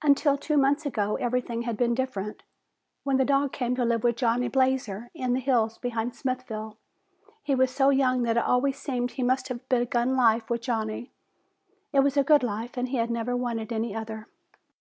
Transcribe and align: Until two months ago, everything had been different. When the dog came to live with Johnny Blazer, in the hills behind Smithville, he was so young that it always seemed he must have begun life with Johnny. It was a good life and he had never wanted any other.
Until 0.00 0.38
two 0.38 0.56
months 0.56 0.86
ago, 0.86 1.16
everything 1.16 1.62
had 1.62 1.76
been 1.76 1.92
different. 1.92 2.44
When 3.02 3.16
the 3.16 3.24
dog 3.24 3.50
came 3.50 3.74
to 3.74 3.84
live 3.84 4.04
with 4.04 4.14
Johnny 4.14 4.46
Blazer, 4.46 5.10
in 5.12 5.32
the 5.32 5.40
hills 5.40 5.76
behind 5.78 6.14
Smithville, 6.14 6.78
he 7.42 7.56
was 7.56 7.72
so 7.72 7.90
young 7.90 8.22
that 8.22 8.36
it 8.36 8.44
always 8.44 8.78
seemed 8.78 9.10
he 9.10 9.24
must 9.24 9.48
have 9.48 9.68
begun 9.68 10.14
life 10.16 10.48
with 10.48 10.62
Johnny. 10.62 11.10
It 11.92 11.98
was 12.04 12.16
a 12.16 12.22
good 12.22 12.44
life 12.44 12.76
and 12.76 12.90
he 12.90 12.98
had 12.98 13.10
never 13.10 13.34
wanted 13.34 13.72
any 13.72 13.92
other. 13.92 14.28